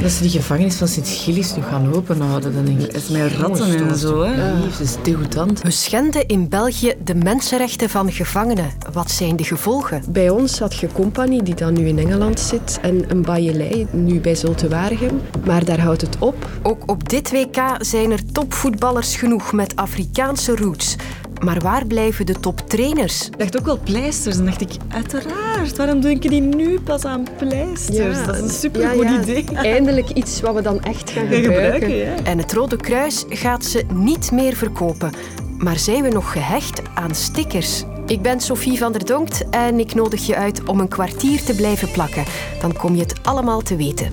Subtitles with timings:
[0.00, 2.86] Dat ze die gevangenis van Sint-Gillis nog gaan openhouden, dan denk ik.
[2.86, 4.34] Het is met ratten en zo, hè?
[4.34, 5.62] Ja, dat is degoutant.
[5.62, 8.70] We schenden in België de mensenrechten van gevangenen.
[8.92, 10.02] Wat zijn de gevolgen?
[10.08, 14.20] Bij ons had je Compagnie, die dan nu in Engeland zit, en een Bajelei, nu
[14.20, 15.20] bij Zulte Waregem.
[15.44, 16.48] Maar daar houdt het op.
[16.62, 20.96] Ook op dit WK zijn er topvoetballers genoeg met Afrikaanse roots.
[21.40, 23.26] Maar waar blijven de toptrainers?
[23.26, 24.38] Ik dacht ook wel pleisters.
[24.38, 28.26] En dacht ik, uiteraard, waarom denken die nu pas aan pleisters?
[28.26, 29.20] dat is een supergoed ja, ja.
[29.20, 29.44] idee.
[29.74, 31.52] Eindelijk iets wat we dan echt gaan gebruiken.
[31.52, 32.14] gebruiken, ja.
[32.24, 35.12] En het Rode Kruis gaat ze niet meer verkopen.
[35.58, 37.84] Maar zijn we nog gehecht aan stickers?
[38.06, 41.54] Ik ben Sophie van der Donkt en ik nodig je uit om een kwartier te
[41.54, 42.24] blijven plakken.
[42.60, 44.12] Dan kom je het allemaal te weten.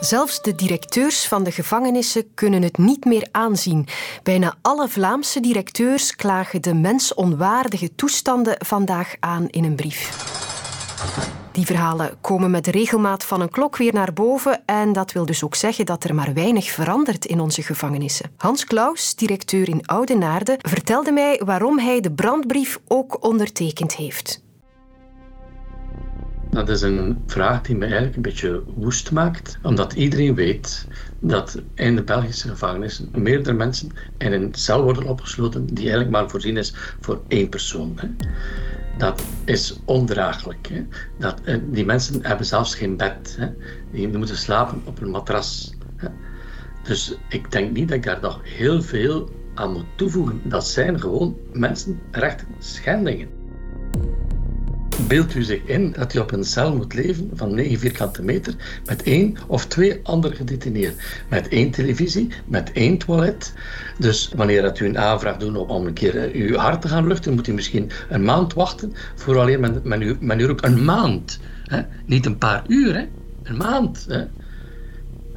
[0.00, 3.86] Zelfs de directeurs van de gevangenissen kunnen het niet meer aanzien.
[4.22, 10.26] Bijna alle Vlaamse directeurs klagen de mensonwaardige toestanden vandaag aan in een brief.
[11.52, 15.44] Die verhalen komen met regelmaat van een klok weer naar boven en dat wil dus
[15.44, 18.30] ook zeggen dat er maar weinig verandert in onze gevangenissen.
[18.36, 24.46] Hans Klaus, directeur in Oudenaarde, vertelde mij waarom hij de brandbrief ook ondertekend heeft.
[26.50, 30.86] Dat is een vraag die me eigenlijk een beetje woest maakt, omdat iedereen weet
[31.20, 36.30] dat in de Belgische gevangenissen meerdere mensen in een cel worden opgesloten die eigenlijk maar
[36.30, 37.92] voorzien is voor één persoon.
[37.96, 38.08] Hè.
[38.98, 40.68] Dat is ondraaglijk.
[40.68, 40.86] Hè.
[41.18, 43.36] Dat, eh, die mensen hebben zelfs geen bed.
[43.38, 43.48] Hè.
[43.90, 45.74] Die moeten slapen op een matras.
[45.96, 46.08] Hè.
[46.82, 50.40] Dus ik denk niet dat ik daar nog heel veel aan moet toevoegen.
[50.44, 53.37] Dat zijn gewoon mensenrechten schendingen.
[55.08, 58.54] Beeld u zich in dat u op een cel moet leven van 9 vierkante meter
[58.86, 60.98] met één of twee andere gedetineerden.
[61.28, 63.54] Met één televisie, met één toilet.
[63.98, 67.06] Dus wanneer dat u een aanvraag doet om, een keer eh, uw hart te gaan
[67.06, 70.64] luchten, moet u misschien een maand wachten voor alleen men, men, u, men u roept.
[70.64, 71.38] Een maand.
[71.64, 71.80] Hè?
[72.06, 73.08] Niet een paar uur,
[73.42, 74.06] een maand.
[74.08, 74.24] Hè?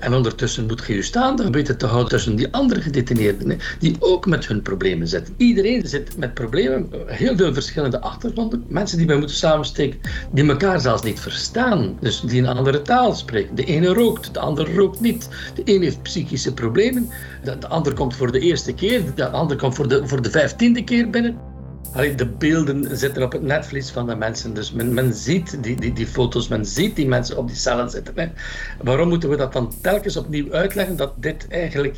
[0.01, 4.25] En ondertussen moet je je staande weten te houden tussen die andere gedetineerden, die ook
[4.25, 5.33] met hun problemen zitten.
[5.37, 8.63] Iedereen zit met problemen, heel veel verschillende achtergronden.
[8.67, 9.99] Mensen die wij moeten samensteken,
[10.31, 11.97] die elkaar zelfs niet verstaan.
[11.99, 13.55] Dus die een andere taal spreken.
[13.55, 15.29] De ene rookt, de andere rookt niet.
[15.55, 17.09] De ene heeft psychische problemen,
[17.43, 20.31] de, de ander komt voor de eerste keer, de ander komt voor de, voor de
[20.31, 21.50] vijftiende keer binnen.
[21.93, 24.53] De beelden zitten op het netvlies van de mensen.
[24.53, 27.89] Dus men, men ziet die, die, die foto's, men ziet die mensen op die cellen
[27.89, 28.13] zitten.
[28.15, 28.27] Hè.
[28.81, 31.97] Waarom moeten we dat dan telkens opnieuw uitleggen dat dit eigenlijk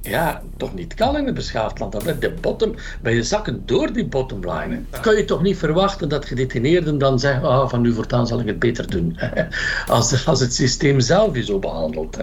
[0.00, 1.92] ja, toch niet kan in een beschaafd land?
[1.92, 4.80] Dat de bottom, bij je zakken door die bottomline.
[4.90, 8.40] Dan kan je toch niet verwachten dat gedetineerden dan zeggen: ah, van nu voortaan zal
[8.40, 9.18] ik het beter doen.
[9.86, 12.16] Als, als het systeem zelf je zo behandelt.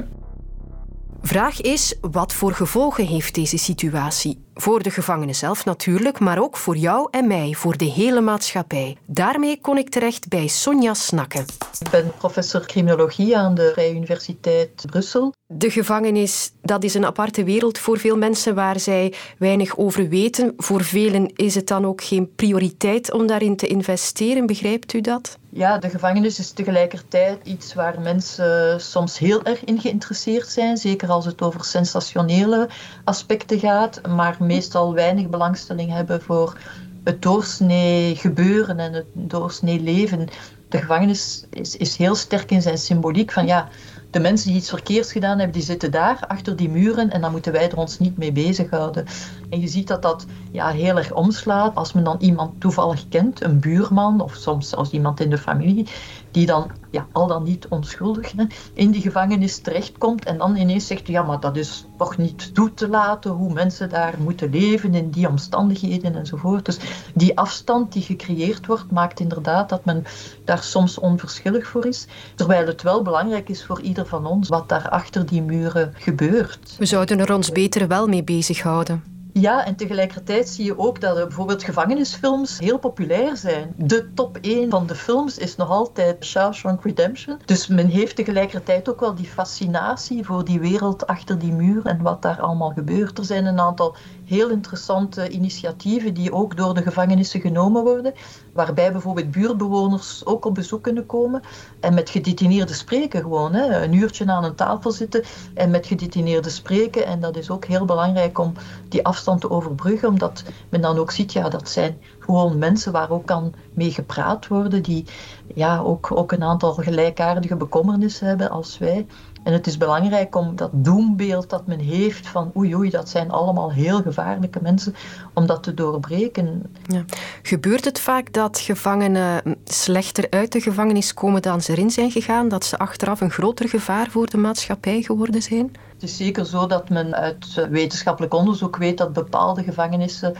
[1.21, 4.44] Vraag is, wat voor gevolgen heeft deze situatie?
[4.57, 8.97] Voor de gevangenen zelf natuurlijk, maar ook voor jou en mij, voor de hele maatschappij.
[9.05, 11.45] Daarmee kon ik terecht bij Sonja Snakken.
[11.79, 15.33] Ik ben professor criminologie aan de Vrije Universiteit Brussel.
[15.47, 20.53] De gevangenis, dat is een aparte wereld voor veel mensen waar zij weinig over weten.
[20.57, 25.37] Voor velen is het dan ook geen prioriteit om daarin te investeren, begrijpt u dat?
[25.49, 31.09] Ja, de gevangenis is tegelijkertijd iets waar mensen soms heel erg in geïnteresseerd zijn, zeker
[31.09, 32.69] als het over sensationele
[33.03, 36.57] aspecten gaat, maar meestal weinig belangstelling hebben voor
[37.03, 40.27] het doorsnee gebeuren en het doorsnee leven.
[40.69, 43.69] De gevangenis is, is heel sterk in zijn symboliek van ja,
[44.15, 47.31] de mensen die iets verkeerds gedaan hebben, die zitten daar achter die muren en dan
[47.31, 49.05] moeten wij er ons niet mee bezighouden.
[49.49, 53.43] En je ziet dat dat ja, heel erg omslaat als men dan iemand toevallig kent,
[53.43, 55.87] een buurman of soms zelfs iemand in de familie,
[56.35, 60.87] die dan ja, al dan niet onschuldig hè, in die gevangenis terechtkomt en dan ineens
[60.87, 64.93] zegt, ja, maar dat is toch niet toe te laten hoe mensen daar moeten leven
[64.93, 66.65] in die omstandigheden enzovoort.
[66.65, 66.77] Dus
[67.13, 70.03] die afstand die gecreëerd wordt, maakt inderdaad dat men
[70.45, 74.69] daar soms onverschillig voor is, terwijl het wel belangrijk is voor ieder van ons wat
[74.69, 76.75] daar achter die muren gebeurt.
[76.77, 79.14] We zouden er ons beter wel mee bezighouden.
[79.39, 83.73] Ja, en tegelijkertijd zie je ook dat er bijvoorbeeld gevangenisfilms heel populair zijn.
[83.77, 87.39] De top 1 van de films is nog altijd Shawshank Redemption.
[87.45, 92.01] Dus men heeft tegelijkertijd ook wel die fascinatie voor die wereld achter die muur en
[92.01, 93.17] wat daar allemaal gebeurt.
[93.17, 98.13] Er zijn een aantal heel interessante initiatieven die ook door de gevangenissen genomen worden,
[98.53, 101.41] waarbij bijvoorbeeld buurtbewoners ook op bezoek kunnen komen
[101.79, 103.53] en met gedetineerden spreken gewoon.
[103.53, 103.83] Hè.
[103.83, 105.23] Een uurtje aan een tafel zitten
[105.53, 107.05] en met gedetineerden spreken.
[107.05, 108.53] En dat is ook heel belangrijk om
[108.89, 113.09] die afstand te overbruggen, omdat men dan ook ziet, ja, dat zijn gewoon mensen waar
[113.09, 115.05] ook kan mee gepraat worden, die
[115.53, 119.05] ja, ook, ook een aantal gelijkaardige bekommernissen hebben als wij.
[119.45, 123.31] En het is belangrijk om dat doembeeld dat men heeft van oei oei, dat zijn
[123.31, 124.95] allemaal heel gevaarlijke mensen,
[125.33, 126.75] om dat te doorbreken.
[126.87, 127.05] Ja.
[127.41, 132.47] Gebeurt het vaak dat gevangenen slechter uit de gevangenis komen dan ze erin zijn gegaan?
[132.47, 135.71] Dat ze achteraf een groter gevaar voor de maatschappij geworden zijn?
[135.93, 140.35] Het is zeker zo dat men uit wetenschappelijk onderzoek weet dat bepaalde gevangenissen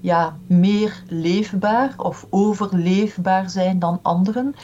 [0.00, 4.54] ja, meer leefbaar of overleefbaar zijn dan anderen.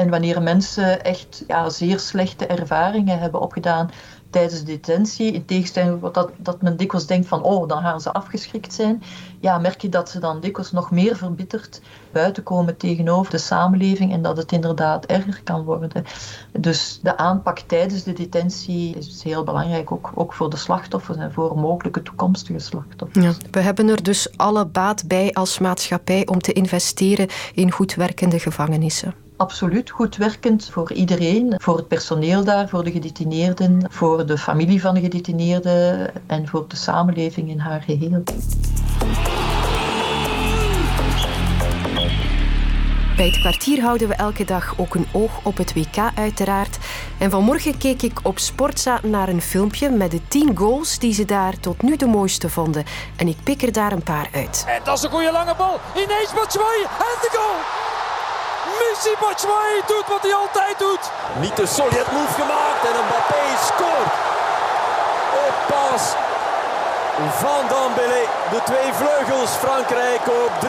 [0.00, 3.90] En wanneer mensen echt ja, zeer slechte ervaringen hebben opgedaan
[4.30, 8.12] tijdens detentie, in tegenstelling tot dat, dat men dikwijls denkt van oh, dan gaan ze
[8.12, 9.02] afgeschrikt zijn,
[9.40, 11.80] ja, merk je dat ze dan dikwijls nog meer verbitterd
[12.12, 15.90] buiten komen tegenover de samenleving en dat het inderdaad erger kan worden.
[16.52, 21.32] Dus de aanpak tijdens de detentie is heel belangrijk, ook, ook voor de slachtoffers en
[21.32, 23.24] voor mogelijke toekomstige slachtoffers.
[23.24, 27.94] Ja, we hebben er dus alle baat bij als maatschappij om te investeren in goed
[27.94, 31.54] werkende gevangenissen absoluut goed werkend voor iedereen.
[31.56, 36.68] Voor het personeel daar, voor de gedetineerden, voor de familie van de gedetineerden en voor
[36.68, 38.22] de samenleving in haar geheel.
[43.16, 46.78] Bij het kwartier houden we elke dag ook een oog op het WK uiteraard.
[47.18, 51.24] En vanmorgen keek ik op Sportza naar een filmpje met de 10 goals die ze
[51.24, 52.84] daar tot nu de mooiste vonden.
[53.16, 54.64] En ik pik er daar een paar uit.
[54.68, 55.80] En dat is een goede lange bal.
[55.94, 57.89] Ineens Batshuayi en de goal!
[58.80, 61.04] Missy Batshuayi doet wat hij altijd doet.
[61.44, 64.12] Niet de solid move gemaakt en Mbappé scoort.
[65.46, 66.02] Op pas
[67.42, 68.22] van Dambélé.
[68.50, 70.68] De twee vleugels Frankrijk op 3-1.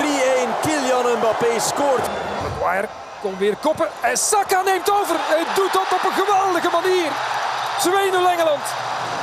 [0.61, 2.05] Kylian Mbappé scoort.
[2.43, 2.87] Maguire
[3.21, 5.15] komt weer koppen en Saka neemt over.
[5.31, 7.11] Hij doet dat op een geweldige manier.
[7.79, 8.65] 2-0 Engeland.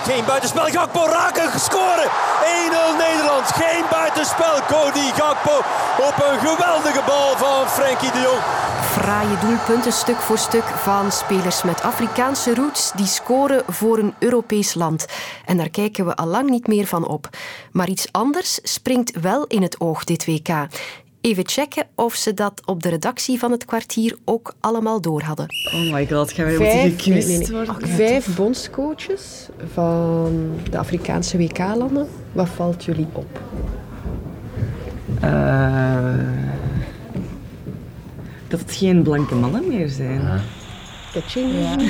[0.05, 2.08] Geen buitenspel, Gakpo raken, gescoren.
[2.08, 4.55] 1-0 Nederland, geen buitenspel.
[4.69, 5.56] Cody Gakpo
[6.08, 8.43] op een geweldige bal van Frenkie de Jong.
[8.88, 14.75] Fraaie doelpunten stuk voor stuk van spelers met Afrikaanse roots die scoren voor een Europees
[14.75, 15.06] land.
[15.46, 17.29] En daar kijken we al lang niet meer van op.
[17.73, 20.49] Maar iets anders springt wel in het oog dit WK.
[21.20, 25.46] Even checken of ze dat op de redactie van het kwartier ook allemaal door hadden.
[25.75, 27.88] Oh my god, gaan wij vijf, nee, worden?
[27.88, 32.08] vijf bondscoaches van de Afrikaanse WK-landen.
[32.32, 33.40] Wat valt jullie op?
[35.25, 36.48] Uh,
[38.49, 40.21] dat het geen blanke mannen meer zijn.
[40.23, 40.41] Ja.
[41.35, 41.77] Ja.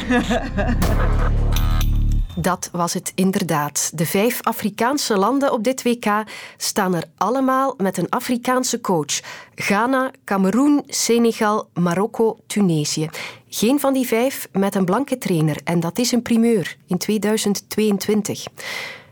[2.41, 3.91] Dat was het inderdaad.
[3.95, 6.25] De vijf Afrikaanse landen op dit WK
[6.57, 9.21] staan er allemaal met een Afrikaanse coach.
[9.55, 13.09] Ghana, Cameroen, Senegal, Marokko, Tunesië.
[13.49, 18.47] Geen van die vijf met een blanke trainer en dat is een primeur in 2022.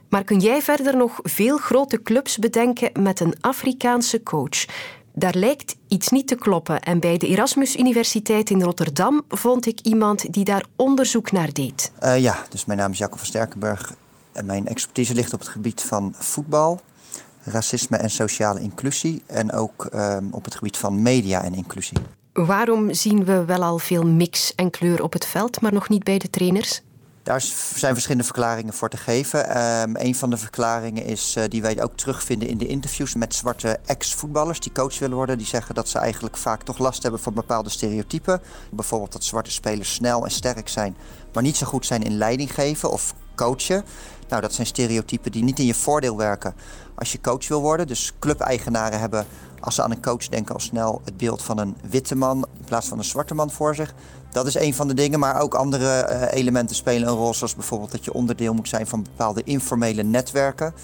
[0.09, 4.65] Maar kun jij verder nog veel grote clubs bedenken met een Afrikaanse coach?
[5.19, 6.81] Daar lijkt iets niet te kloppen.
[6.81, 11.93] En bij de Erasmus Universiteit in Rotterdam vond ik iemand die daar onderzoek naar deed.
[12.03, 13.95] Uh, ja, dus mijn naam is Jacob van Sterkenburg.
[14.33, 16.81] En mijn expertise ligt op het gebied van voetbal,
[17.43, 19.23] racisme en sociale inclusie.
[19.27, 21.97] En ook uh, op het gebied van media en inclusie.
[22.33, 26.05] Waarom zien we wel al veel mix en kleur op het veld, maar nog niet
[26.05, 26.83] bij de trainers?
[27.27, 27.41] Daar
[27.75, 29.63] zijn verschillende verklaringen voor te geven.
[29.83, 33.35] Um, een van de verklaringen is uh, die wij ook terugvinden in de interviews met
[33.35, 35.39] zwarte ex-voetballers die coach willen worden.
[35.39, 38.41] Die zeggen dat ze eigenlijk vaak toch last hebben van bepaalde stereotypen.
[38.71, 40.97] Bijvoorbeeld dat zwarte spelers snel en sterk zijn,
[41.33, 43.85] maar niet zo goed zijn in leiding geven of coachen.
[44.29, 46.55] Nou, dat zijn stereotypen die niet in je voordeel werken
[46.95, 47.87] als je coach wil worden.
[47.87, 49.27] Dus clubeigenaren hebben,
[49.61, 52.65] als ze aan een coach denken, al snel het beeld van een witte man in
[52.65, 53.95] plaats van een zwarte man voor zich.
[54.31, 57.35] Dat is een van de dingen, maar ook andere uh, elementen spelen een rol.
[57.35, 60.75] Zoals bijvoorbeeld dat je onderdeel moet zijn van bepaalde informele netwerken.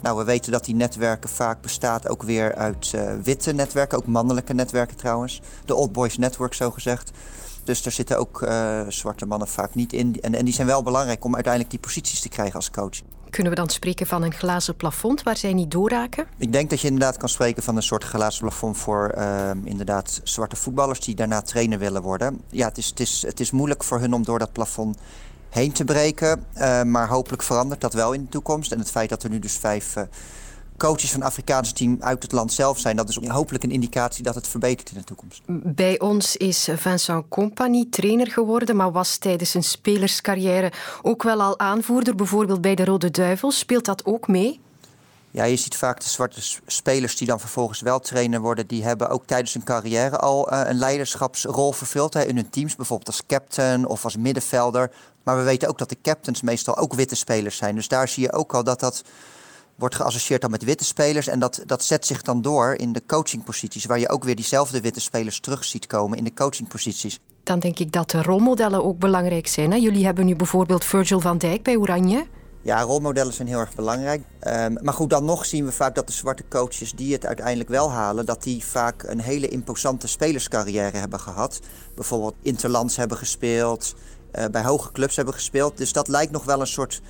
[0.00, 4.06] Nou, we weten dat die netwerken vaak bestaan ook weer uit uh, witte netwerken, ook
[4.06, 5.40] mannelijke netwerken trouwens.
[5.64, 7.10] De Old Boys Network zo gezegd.
[7.66, 10.20] Dus daar zitten ook uh, zwarte mannen vaak niet in.
[10.20, 13.00] En, en die zijn wel belangrijk om uiteindelijk die posities te krijgen als coach.
[13.30, 16.26] Kunnen we dan spreken van een glazen plafond waar zij niet doorraken?
[16.38, 20.20] Ik denk dat je inderdaad kan spreken van een soort glazen plafond voor uh, inderdaad
[20.24, 22.40] zwarte voetballers die daarna trainer willen worden.
[22.50, 24.98] Ja, het is, het is, het is moeilijk voor hun om door dat plafond
[25.50, 26.44] heen te breken.
[26.54, 28.72] Uh, maar hopelijk verandert dat wel in de toekomst.
[28.72, 30.02] En het feit dat er nu dus vijf uh,
[30.76, 32.96] coaches van het Afrikaanse team uit het land zelf zijn.
[32.96, 35.42] Dat is hopelijk een indicatie dat het verbetert in de toekomst.
[35.74, 41.58] Bij ons is Vincent Compagnie trainer geworden, maar was tijdens zijn spelerscarrière ook wel al
[41.58, 43.58] aanvoerder, bijvoorbeeld bij de Rode Duivels.
[43.58, 44.60] Speelt dat ook mee?
[45.30, 49.08] Ja, je ziet vaak de zwarte spelers die dan vervolgens wel trainer worden, die hebben
[49.08, 53.22] ook tijdens hun carrière al uh, een leiderschapsrol vervuld hè, in hun teams, bijvoorbeeld als
[53.26, 54.90] captain of als middenvelder.
[55.22, 57.74] Maar we weten ook dat de captains meestal ook witte spelers zijn.
[57.74, 59.02] Dus daar zie je ook al dat dat
[59.76, 61.26] wordt geassocieerd dan met witte spelers.
[61.26, 64.80] En dat, dat zet zich dan door in de coachingposities, waar je ook weer diezelfde
[64.80, 67.18] witte spelers terug ziet komen in de coachingposities.
[67.42, 69.70] Dan denk ik dat de rolmodellen ook belangrijk zijn.
[69.70, 69.76] Hè?
[69.76, 72.26] Jullie hebben nu bijvoorbeeld Virgil van Dijk bij Oranje.
[72.62, 74.22] Ja, rolmodellen zijn heel erg belangrijk.
[74.38, 77.68] Ehm, maar goed, dan nog zien we vaak dat de zwarte coaches die het uiteindelijk
[77.68, 81.60] wel halen, dat die vaak een hele imposante spelerscarrière hebben gehad.
[81.94, 83.94] Bijvoorbeeld interlands hebben gespeeld,
[84.38, 85.76] uh, bij hoge clubs hebben gespeeld.
[85.76, 87.00] Dus dat lijkt nog wel een soort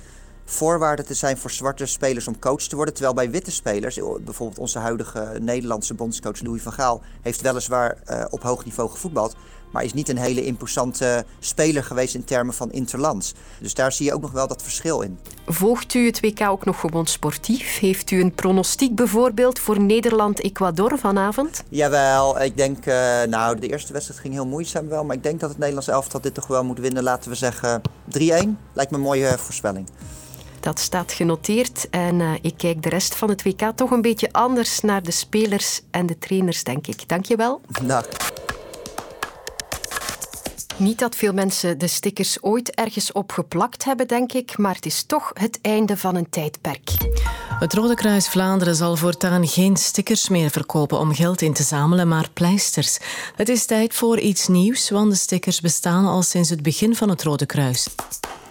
[0.49, 2.93] voorwaarde te zijn voor zwarte spelers om coach te worden.
[2.93, 8.25] Terwijl bij witte spelers, bijvoorbeeld onze huidige Nederlandse bondscoach Louis van Gaal, heeft weliswaar uh,
[8.29, 9.35] op hoog niveau gevoetbald.
[9.71, 13.33] Maar is niet een hele imposante speler geweest in termen van interlands.
[13.59, 15.19] Dus daar zie je ook nog wel dat verschil in.
[15.45, 17.79] Volgt u het WK ook nog gewoon sportief?
[17.79, 21.63] Heeft u een pronostiek bijvoorbeeld voor Nederland-Ecuador vanavond?
[21.69, 25.03] Jawel, ik denk, uh, nou de eerste wedstrijd ging heel moeizaam wel.
[25.03, 27.03] Maar ik denk dat het Nederlands elftal dit toch wel moet winnen.
[27.03, 28.19] Laten we zeggen 3-1.
[28.73, 29.87] Lijkt me een mooie voorspelling.
[30.59, 34.31] Dat staat genoteerd en uh, ik kijk de rest van het WK toch een beetje
[34.31, 37.07] anders naar de spelers en de trainers, denk ik.
[37.07, 37.61] Dank je wel.
[37.83, 38.07] Dag.
[40.77, 45.03] Niet dat veel mensen de stickers ooit ergens opgeplakt hebben, denk ik, maar het is
[45.03, 46.89] toch het einde van een tijdperk.
[47.59, 52.07] Het Rode Kruis Vlaanderen zal voortaan geen stickers meer verkopen om geld in te zamelen,
[52.07, 52.97] maar pleisters.
[53.35, 57.09] Het is tijd voor iets nieuws, want de stickers bestaan al sinds het begin van
[57.09, 57.87] het Rode Kruis.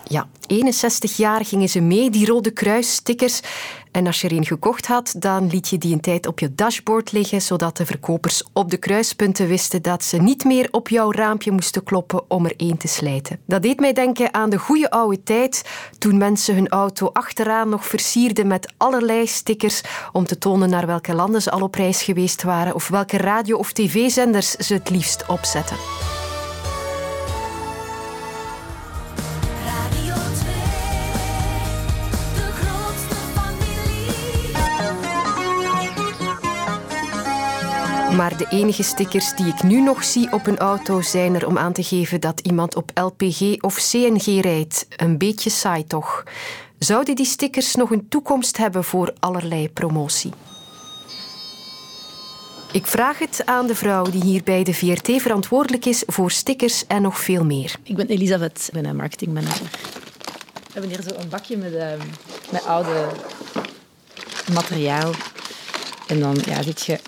[0.09, 3.41] Ja, 61 jaar gingen ze mee, die Rode Kruis-stickers.
[3.91, 6.55] En als je er een gekocht had, dan liet je die een tijd op je
[6.55, 11.13] dashboard liggen, zodat de verkopers op de kruispunten wisten dat ze niet meer op jouw
[11.13, 13.39] raampje moesten kloppen om er één te slijten.
[13.47, 15.65] Dat deed mij denken aan de goede oude tijd,
[15.99, 19.81] toen mensen hun auto achteraan nog versierden met allerlei stickers
[20.13, 23.59] om te tonen naar welke landen ze al op reis geweest waren of welke radio-
[23.59, 25.77] of tv-zenders ze het liefst opzetten.
[38.17, 41.59] Maar de enige stickers die ik nu nog zie op een auto zijn er om
[41.59, 44.87] aan te geven dat iemand op LPG of CNG rijdt.
[44.97, 46.25] Een beetje saai toch?
[46.79, 50.33] Zouden die stickers nog een toekomst hebben voor allerlei promotie?
[52.73, 56.87] Ik vraag het aan de vrouw die hier bij de VRT verantwoordelijk is voor stickers
[56.87, 57.75] en nog veel meer.
[57.83, 59.67] Ik ben Elisabeth, ik ben een marketingmanager.
[60.53, 61.87] We hebben hier zo een bakje met, uh,
[62.51, 63.07] met oude
[64.53, 65.11] materiaal.
[66.07, 66.99] En dan ja, zit je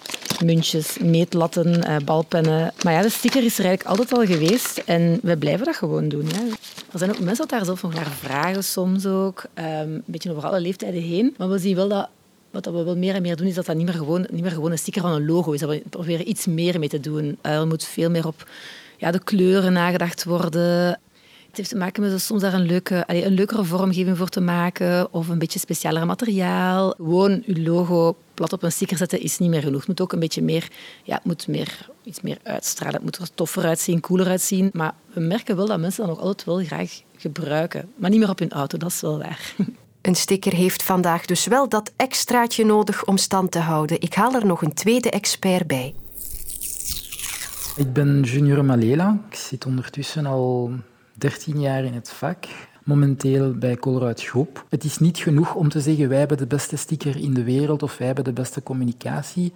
[0.45, 2.73] muntjes, meetlatten, uh, balpennen.
[2.83, 6.09] Maar ja, de sticker is er eigenlijk altijd al geweest en we blijven dat gewoon
[6.09, 6.27] doen.
[6.27, 6.55] Ja.
[6.93, 9.45] Er zijn ook mensen dat daar zelf nog naar vragen soms ook.
[9.55, 11.35] Um, een beetje over alle leeftijden heen.
[11.37, 12.09] Maar we zien wel dat
[12.51, 14.51] wat we wel meer en meer doen, is dat dat niet meer gewoon, niet meer
[14.51, 15.61] gewoon een sticker van een logo is.
[15.61, 17.39] Dat we proberen iets meer mee te doen.
[17.41, 18.49] Er moet veel meer op
[18.97, 21.01] ja, de kleuren nagedacht worden.
[21.59, 25.13] Het heeft te maken met soms daar een, leuke, een leukere vormgeving voor te maken
[25.13, 26.95] of een beetje specialer materiaal.
[26.97, 29.79] Gewoon uw logo plat op een sticker zetten is niet meer genoeg.
[29.79, 30.69] Het moet ook een beetje meer,
[31.05, 32.95] ja, het moet meer, iets meer uitstralen.
[32.95, 34.71] Het moet er toffer uitzien, cooler uitzien.
[34.73, 37.93] Maar we merken wel dat mensen dat nog altijd wel graag gebruiken.
[37.97, 39.55] Maar niet meer op hun auto, dat is wel waar.
[40.03, 44.01] Een sticker heeft vandaag dus wel dat extraatje nodig om stand te houden.
[44.01, 45.95] Ik haal er nog een tweede expert bij.
[47.77, 49.21] Ik ben Junior Malela.
[49.31, 50.73] Ik zit ondertussen al
[51.19, 52.45] 13 jaar in het vak.
[52.85, 54.67] Momenteel bij Colruyt Groep.
[54.69, 57.83] Het is niet genoeg om te zeggen wij hebben de beste sticker in de wereld
[57.83, 59.53] of wij hebben de beste communicatie.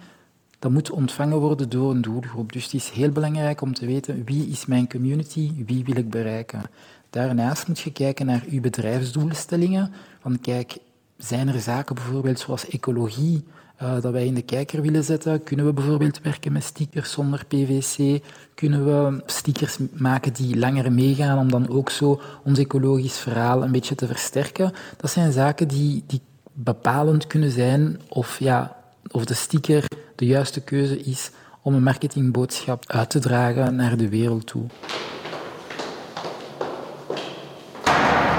[0.59, 2.53] Dat moet ontvangen worden door een doelgroep.
[2.53, 6.09] Dus het is heel belangrijk om te weten wie is mijn community, wie wil ik
[6.09, 6.61] bereiken.
[7.09, 9.93] Daarnaast moet je kijken naar uw bedrijfsdoelstellingen.
[10.19, 10.77] Van kijk,
[11.17, 13.43] zijn er zaken bijvoorbeeld zoals ecologie,
[13.81, 15.43] uh, dat wij in de kijker willen zetten?
[15.43, 18.21] Kunnen we bijvoorbeeld werken met stickers zonder PVC?
[18.55, 23.71] Kunnen we stickers maken die langer meegaan om dan ook zo ons ecologisch verhaal een
[23.71, 24.73] beetje te versterken?
[24.97, 26.21] Dat zijn zaken die, die
[26.53, 28.75] bepalend kunnen zijn of, ja,
[29.11, 34.09] of de sticker de juiste keuze is om een marketingboodschap uit te dragen naar de
[34.09, 34.65] wereld toe.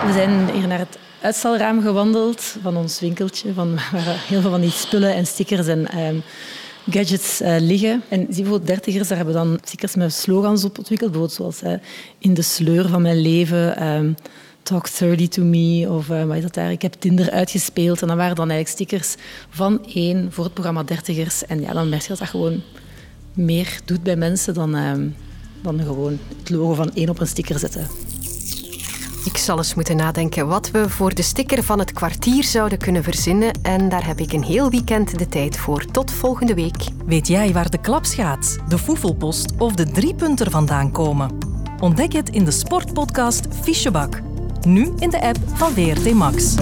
[0.06, 4.61] We zijn hier naar het uitstalraam gewandeld van ons winkeltje, van, waar heel veel van
[4.61, 6.23] die spullen en stickers en um,
[6.90, 8.02] gadgets uh, liggen.
[8.08, 11.73] En zie bijvoorbeeld dertigers, daar hebben dan stickers met slogans op ontwikkeld, zoals uh,
[12.18, 14.14] in de sleur van mijn leven, um,
[14.62, 16.70] Talk 30 to me, of uh, wat is dat daar?
[16.70, 18.02] Ik heb Tinder uitgespeeld.
[18.02, 19.14] En dan waren dan eigenlijk stickers
[19.49, 21.46] van één voor het programma Dertigers.
[21.46, 22.62] En ja, dan merk je dat dat gewoon
[23.32, 25.16] meer doet bij mensen dan, um,
[25.62, 28.13] dan gewoon het logo van één op een sticker zetten.
[29.25, 33.02] Ik zal eens moeten nadenken wat we voor de sticker van het kwartier zouden kunnen
[33.02, 33.52] verzinnen.
[33.62, 35.85] En daar heb ik een heel weekend de tijd voor.
[35.85, 36.85] Tot volgende week.
[37.07, 41.38] Weet jij waar de klapschaats, de foefelpost of de driepunter vandaan komen?
[41.81, 44.21] Ontdek het in de sportpodcast Fichebak.
[44.66, 46.54] Nu in de app van VRT Max.